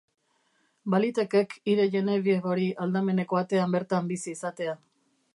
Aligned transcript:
Balitekek 0.93 1.51
hire 1.73 1.85
Genevieve 1.95 2.51
hori 2.53 2.65
aldameneko 2.85 3.39
atean 3.41 3.77
bertan 3.77 4.09
bizi 4.13 4.33
izatea. 4.39 4.75